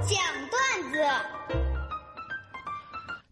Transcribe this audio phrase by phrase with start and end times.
[0.00, 0.18] 讲
[0.50, 0.98] 段子。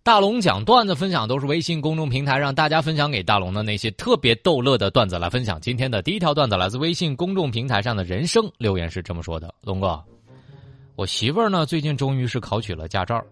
[0.03, 5.61] 大龙讲段子分享都是微信公众平台让大家分享给大龙的那些特别逗乐的段子来分享。
[5.61, 10.03] 今天的第一条段子来自微信公众平台上的人生留言是这么说的：龙哥，
[10.97, 13.23] 我媳妇儿呢最近终于是考取了驾照，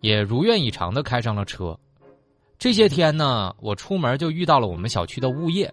[0.00, 1.78] 也如愿以偿的开上了车。
[2.58, 5.72] 这些天呢，我出门就遇到了我们小区的物业，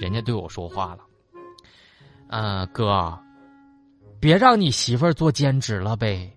[0.00, 1.00] 人家对我说话了
[2.30, 3.18] ：“嗯、哥，
[4.20, 6.30] 别让你媳妇儿做兼职了呗。”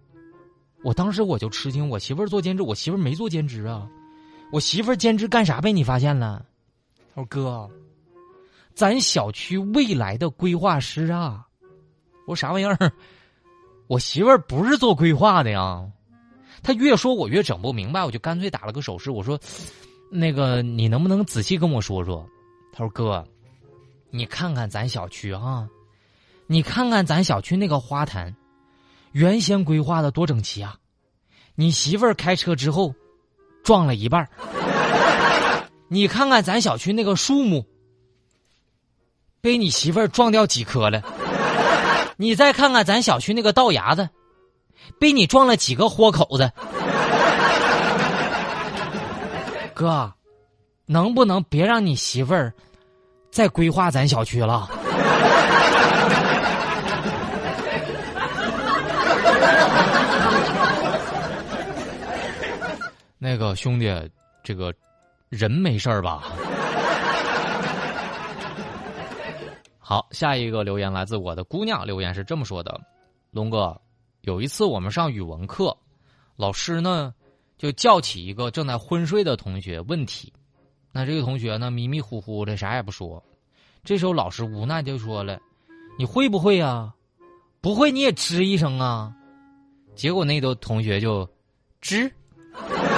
[0.83, 3.87] 我当时我就吃惊，我媳妇儿做兼职，我媳妇儿没做兼职啊，
[4.51, 6.45] 我媳妇儿兼职干啥被你发现了？
[7.15, 7.69] 他说哥，
[8.73, 11.47] 咱小区未来的规划师啊。
[12.25, 12.91] 我说啥玩意儿？
[13.87, 15.89] 我媳妇儿不是做规划的呀。
[16.61, 19.37] 他越说我越整不明白，我就干脆打了个手势，我说
[20.09, 22.25] ：“那个你能不能仔细跟我说说？”
[22.71, 23.25] 他说：“哥，
[24.09, 25.67] 你看看咱小区啊，
[26.47, 28.35] 你看看咱小区那个花坛。”
[29.13, 30.75] 原先规划的多整齐啊！
[31.53, 32.95] 你媳妇儿开车之后，
[33.63, 34.27] 撞了一半
[35.87, 37.63] 你看看咱小区那个树木，
[39.39, 41.03] 被你媳妇儿撞掉几棵了。
[42.17, 44.09] 你再看看咱小区那个道牙子，
[44.99, 46.51] 被你撞了几个豁口子。
[49.75, 50.11] 哥，
[50.87, 52.51] 能不能别让你媳妇儿
[53.31, 54.71] 再规划咱小区了？
[63.23, 63.89] 那个兄弟，
[64.43, 64.73] 这个
[65.29, 66.23] 人没事儿吧？
[69.79, 72.77] 好，下一个留言来自我的姑娘，留言是这么说的：
[73.31, 73.79] 龙哥，
[74.23, 75.73] 有一次我们上语文课，
[76.35, 77.13] 老师呢
[77.57, 80.33] 就叫起一个正在昏睡的同学问题，
[80.91, 83.23] 那这个同学呢迷迷糊糊的啥也不说，
[83.85, 85.39] 这时候老师无奈就说了
[85.97, 86.93] ：“你会不会呀？
[87.61, 89.15] 不会你也吱一声啊。”
[89.95, 91.25] 结果那个同学就
[91.81, 92.11] 吱。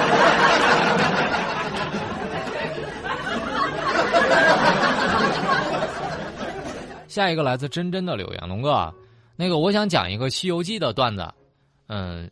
[7.08, 8.92] 下一个来自真真的留言，龙哥，
[9.36, 11.26] 那个我想讲一个《西游记》的段子。
[11.86, 12.30] 嗯，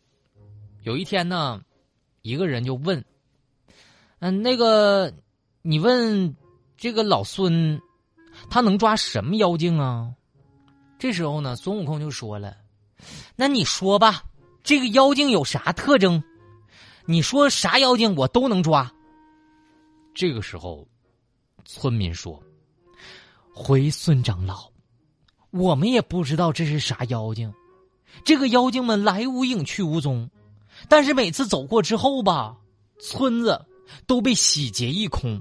[0.83, 1.61] 有一天呢，
[2.21, 3.03] 一个人就问，
[4.19, 5.11] 嗯，那个
[5.63, 6.37] 你问
[6.77, 7.81] 这个老孙，
[8.51, 10.11] 他能抓什么妖精啊？
[10.99, 12.55] 这时候呢，孙悟空就说了，
[13.37, 14.23] 那你说吧，
[14.63, 16.23] 这个妖精有啥特征？
[17.07, 18.91] 你说啥妖精我都能抓。
[20.15, 20.87] 这个时候，
[21.65, 22.43] 村民说
[23.55, 24.71] ：“回孙长老，
[25.51, 27.53] 我们也不知道这是啥妖精，
[28.25, 30.29] 这个妖精们来无影去无踪，
[30.89, 32.57] 但是每次走过之后吧，
[33.01, 33.61] 村子
[34.07, 35.41] 都被洗劫一空。”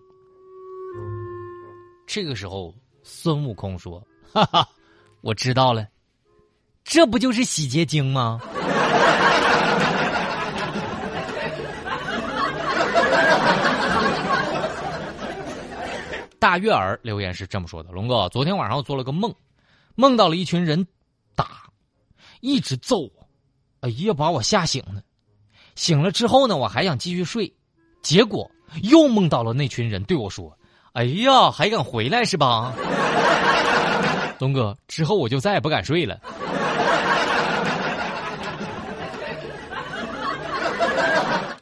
[2.05, 4.67] 这个时候，孙悟空说：“哈哈，
[5.21, 5.87] 我知道了，
[6.83, 8.41] 这不就是洗洁精吗？”
[16.43, 19.33] 大月儿留言是这么说的：“龙哥，昨天晚上我做了个梦，
[19.95, 20.85] 梦到了一群人
[21.37, 21.69] 打，
[22.41, 23.11] 一直揍我，
[23.79, 25.01] 哎呀，把我吓醒了。
[25.75, 27.53] 醒了之后呢，我还想继续睡，
[28.01, 28.51] 结果
[28.81, 30.51] 又梦到了那群人对我说
[30.91, 32.73] ：‘哎呀，还敢回来是吧？’
[34.37, 36.19] 龙哥，之后我就再也不敢睡了。”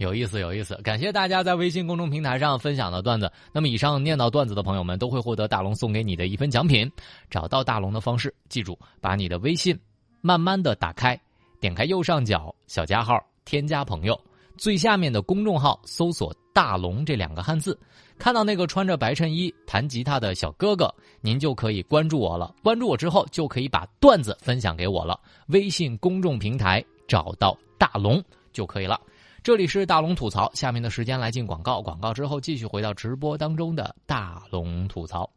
[0.02, 0.74] 有意思，有意思！
[0.78, 3.32] 感谢大家在微信公众平台上分享的段子。
[3.54, 6.92] 那么，以上念到段子的朋友们都会获得大龙送给你的一份奖品。
[7.30, 9.80] 找到大龙的方式，记住把你的微信
[10.20, 11.20] 慢慢的打开，
[11.60, 14.20] 点开右上角小加号，添加朋友，
[14.58, 17.80] 最下面的公众号搜索“大龙”这两个汉字，
[18.18, 20.92] 看到那个穿着白衬衣弹吉他的小哥哥，
[21.22, 22.56] 您就可以关注我了。
[22.64, 25.20] 关注我之后，就可以把段子分享给我了。
[25.50, 28.20] 微信公众平台找到大龙
[28.52, 29.00] 就可以了。
[29.44, 35.28] 这里是大龙吐槽，下面的时间来进广告，广告之后继续回到直播当中的大龙吐槽。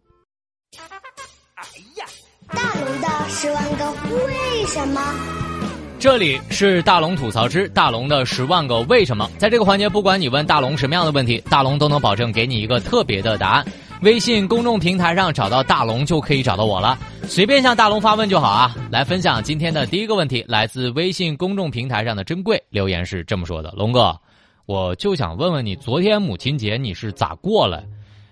[1.55, 1.65] 哎
[1.97, 2.05] 呀，
[2.49, 5.01] 大龙的十万个为什么？
[5.99, 13.67] 这里是大龙吐槽之大龙的十万个为什么，在这个环节，不管你问大龙什么样的问题，大龙都能保证给你一个特别的答案。
[14.03, 18.75] 微信公众平台上找到大龙就可以找到我了，随便向大龙发问就好啊。
[18.91, 24.15] 来分享今天的第一个问题，来自微信公众平台上的珍贵留言是这么说的：龙哥，
[24.67, 27.83] 我就想问问你，昨天母亲节你是咋过来？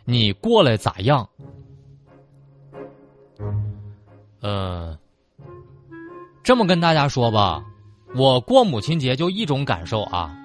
[0.04, 1.26] 你过来咋样？
[4.40, 4.98] 呃，
[6.42, 7.62] 这么跟大家说吧，
[8.14, 10.36] 我过母亲节就一种感受啊，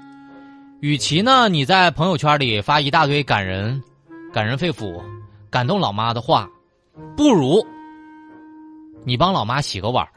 [0.79, 3.81] 与其呢你在朋友圈里发一大堆感人、
[4.33, 5.01] 感人肺腑
[5.49, 6.47] 感动老妈的话
[7.15, 7.65] 不如
[9.05, 10.11] 你帮老妈洗个碗儿。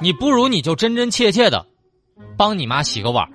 [0.00, 1.64] 你不如你就真真切切的
[2.36, 3.30] 帮你妈洗个碗儿。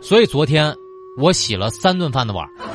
[0.00, 0.74] 所以昨天
[1.18, 2.73] 我洗了三顿饭的碗儿。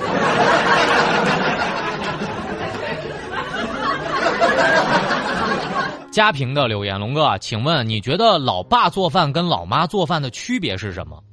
[6.20, 11.24] 家平的留言，龙哥，请问你觉得老爸做饭跟老妈做饭的区别是什么？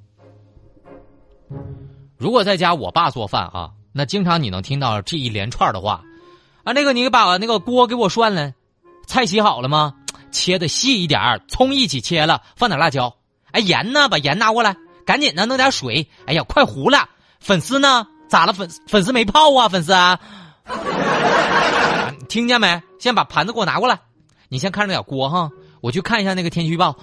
[2.16, 6.04] 如果在家我爸做饭啊，那经常你能听到这一连串的话，
[6.62, 8.52] 啊，那个你把那个锅给我涮了，
[9.08, 9.92] 菜洗好了吗？
[10.30, 13.12] 切的细一点葱一起切了，放点辣椒。
[13.50, 14.08] 哎，盐呢？
[14.08, 16.08] 把盐拿过来，赶紧的弄点水。
[16.26, 17.08] 哎呀，快糊了。
[17.40, 18.06] 粉丝呢？
[18.28, 18.52] 咋了？
[18.52, 19.68] 粉粉丝没泡啊？
[19.68, 20.20] 粉丝啊？
[22.28, 22.80] 听见没？
[23.00, 23.98] 先把盘子给我拿过来。
[24.48, 25.50] 你先看着点锅哈，
[25.80, 26.96] 我去看一下那个天气预报。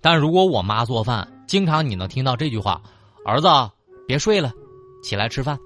[0.00, 2.80] 但如果我妈做饭，经常你能听到这句话
[3.26, 3.48] ：“儿子，
[4.06, 4.50] 别睡了，
[5.02, 5.58] 起来吃饭。”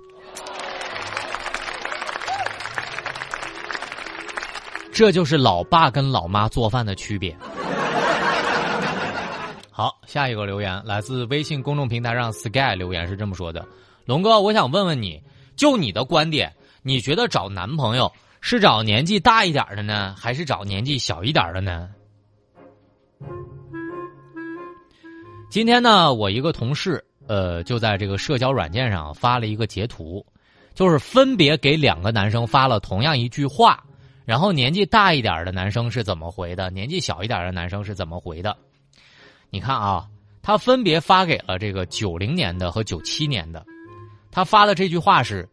[4.93, 7.37] 这就是老爸跟老妈做饭的区别。
[9.71, 13.67] 好，下一个留言来自微信公众平台上 Sky 留言是这么说的
[14.05, 15.23] ：“龙哥，我想问问你，
[15.55, 16.53] 就你的观点，
[16.83, 18.11] 你觉得找男朋友？”
[18.48, 21.90] 是找年纪大一点的呢，还是找年纪小一点的呢？
[25.50, 30.25] 今天呢，我一个同事，呃，就在这个社交软件上发了一个截图，
[30.75, 33.82] 就是分别给两个男生发了同样一句话，
[34.25, 38.56] 然后年纪大一点的男生是怎么回的，年纪小一点的男生是怎么回的？
[39.50, 40.06] 你看啊，
[40.40, 43.66] 他分别发给了这个九零年的和九七年的，
[44.31, 45.49] 他发的这句话是。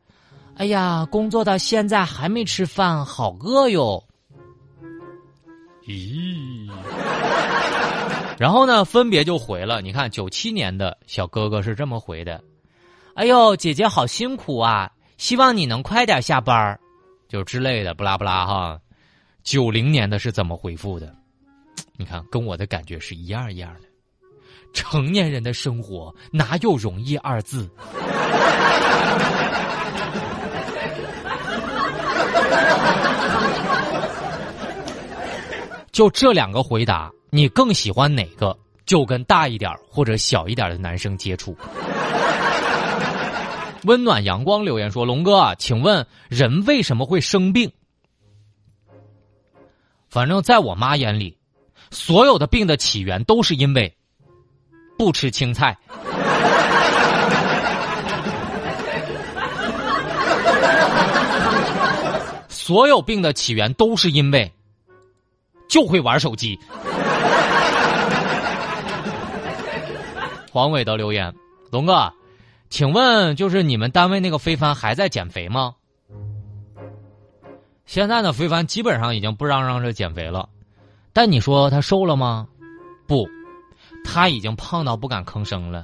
[0.56, 4.04] 哎呀，工作到现在还没吃饭，好饿哟！
[5.86, 6.72] 咦，
[8.38, 9.82] 然后呢，分别就回了。
[9.82, 12.42] 你看，九七年的小哥哥是这么回的
[13.16, 16.80] ：“哎呦，姐姐好辛苦啊，希望你能快点下班
[17.28, 18.80] 就之类的，不拉不拉哈。
[19.44, 21.14] 九零年的是怎么回复的？
[21.98, 23.82] 你看，跟我的感觉是一样一样的。
[24.72, 27.70] 成年人的生活哪有容易二字？
[35.94, 38.58] 就这两个回答，你更喜欢哪个？
[38.86, 41.56] 就跟大一点或者小一点的男生接触。
[43.86, 47.72] 温暖阳光留言说：“龙哥，请问人为什么会生病？
[50.10, 51.38] 反正在我妈眼里，
[51.92, 53.96] 所有的病的起源都是因为
[54.98, 55.78] 不吃青菜。
[62.50, 64.52] 所有病的起源都是因为。”
[65.74, 66.60] 就会玩手机。
[70.52, 71.34] 黄伟的留言：
[71.72, 72.14] 龙哥，
[72.70, 75.74] 请问就是你们单位那个非凡还在减肥吗？
[77.88, 80.48] 现在呢，非凡基本上已经不嚷嚷着减肥了，
[81.12, 82.46] 但你说他瘦了吗？
[83.08, 83.28] 不，
[84.06, 85.84] 他已经胖到不敢吭声了。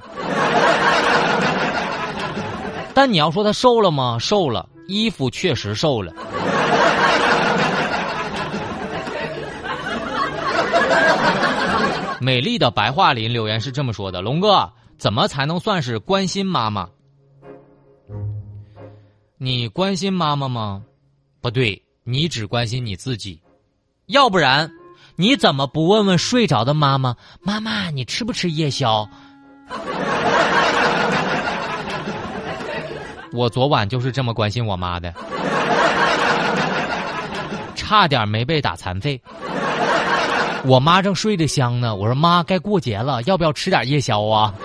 [2.93, 4.19] 但你要说他瘦了吗？
[4.19, 6.13] 瘦了，衣服确实瘦了。
[12.21, 16.89] 美丽的白桦林留言是这么说的：“龙哥，怎么才能算是关心妈妈？
[19.37, 20.83] 你关心妈妈吗？
[21.39, 23.41] 不对，你只关心你自己。
[24.07, 24.69] 要不然，
[25.15, 27.15] 你怎么不问问睡着的妈妈？
[27.41, 29.07] 妈妈，你吃不吃夜宵？
[33.31, 35.13] 我昨晚就是这么关心我妈的，
[37.75, 39.21] 差点没被打残废。”
[40.65, 44.53] 我妈正睡得香呢，我说妈，该过节了，要不要吃点夜宵啊？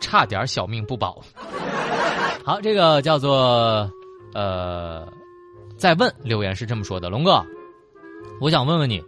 [0.00, 1.20] 差点小命不保。
[2.44, 3.90] 好，这个叫做
[4.34, 5.06] 呃，
[5.76, 7.44] 再问留言是这么说的：龙哥，
[8.40, 9.02] 我想问问你，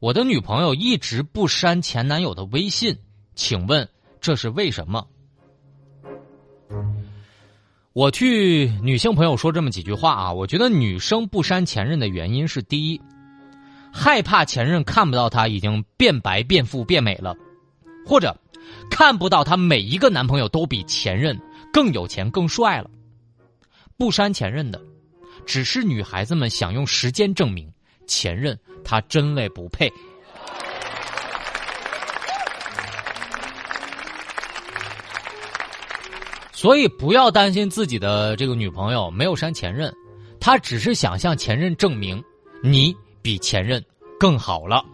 [0.00, 2.96] 我的女朋友一直不删前男友的微信，
[3.34, 3.88] 请问
[4.20, 5.06] 这是为什么？
[8.00, 12.98] 我去女性朋友说这么几句话啊，我觉得女生不删前任的原因是：第一，
[13.92, 17.36] 害怕前任看不到她已经变白、变富、变美了，
[18.06, 18.34] 或者
[18.90, 21.38] 看不到她每一个男朋友都比前任
[21.70, 22.90] 更有钱、更帅了。
[23.98, 24.80] 不删前任的，
[25.44, 27.70] 只是女孩子们想用时间证明
[28.06, 29.92] 前任他真嘞不配。
[36.60, 39.90] 所以不要担心自己的这个女朋友没有删前任，
[40.38, 42.22] 她只是想向前任证明
[42.62, 43.82] 你比前任
[44.18, 44.84] 更好了。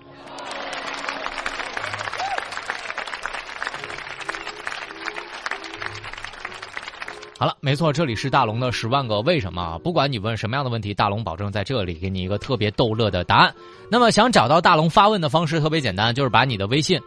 [7.37, 9.77] 好了，没错，这里是大龙的十万个为什么。
[9.81, 13.53] 不管你问什么样的问题，大龙保证在这里给你一个特别逗乐的答案。
[13.91, 17.01] 那么想找到大龙发问的方式特别简单，就是把你的微信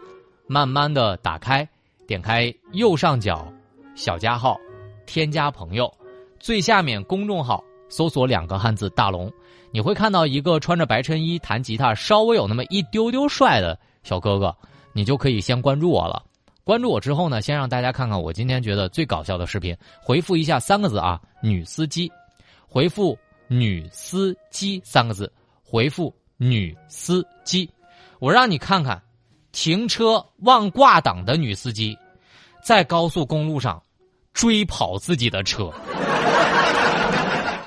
[0.48, 1.66] 慢慢的打开，
[2.06, 3.50] 点开右上角
[4.00, 4.58] 小加号，
[5.06, 5.94] 添加朋友，
[6.40, 9.30] 最下面公众号搜索两个汉字“大龙”，
[9.72, 14.56] 你会看到一个穿着白衬衣弹吉他、稍微有那么一丢丢帅的小哥哥，
[14.94, 16.24] 你就可以先关注我了。
[16.64, 19.76] 关注我之后呢，先让大家看看我今天觉得最搞笑的视频。
[20.02, 22.10] 回复一下三个字啊，女司机。
[22.70, 25.30] 回复“女司机”三个字，
[25.62, 27.70] 回复“女司机”，
[28.20, 29.02] 我让你看看，
[29.52, 31.98] 停车忘挂档的女司机，
[32.64, 33.82] 在高速公路上
[34.34, 35.72] 追跑自己的车。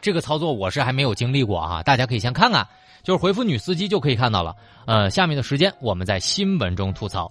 [0.01, 2.67] 这个操作我是还没有经历过啊，大家可以先看看，
[3.05, 4.55] 就是回复“女司机”就可以看到了。
[4.87, 7.31] 呃，下面的时间我们在新闻中吐槽。